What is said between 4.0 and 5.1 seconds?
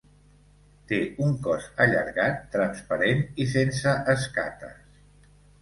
escates.